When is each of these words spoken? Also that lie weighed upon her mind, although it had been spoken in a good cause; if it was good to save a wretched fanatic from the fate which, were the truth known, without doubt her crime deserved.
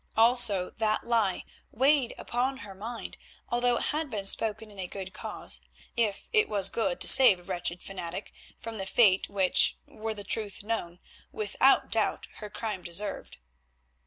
Also 0.17 0.71
that 0.71 1.03
lie 1.03 1.43
weighed 1.71 2.15
upon 2.17 2.57
her 2.65 2.73
mind, 2.73 3.17
although 3.49 3.75
it 3.77 3.83
had 3.93 4.09
been 4.09 4.25
spoken 4.25 4.71
in 4.71 4.79
a 4.79 4.87
good 4.87 5.13
cause; 5.13 5.61
if 5.95 6.27
it 6.33 6.49
was 6.49 6.71
good 6.71 6.99
to 6.99 7.07
save 7.07 7.39
a 7.39 7.43
wretched 7.43 7.83
fanatic 7.83 8.33
from 8.57 8.79
the 8.79 8.87
fate 8.87 9.29
which, 9.29 9.77
were 9.85 10.15
the 10.15 10.23
truth 10.23 10.63
known, 10.63 10.97
without 11.31 11.91
doubt 11.91 12.27
her 12.37 12.49
crime 12.49 12.81
deserved. 12.81 13.37